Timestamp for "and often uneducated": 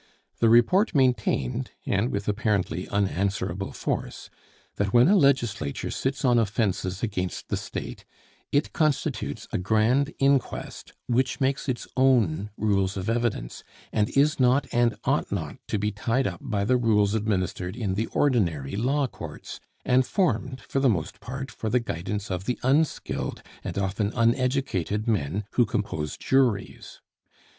23.63-25.07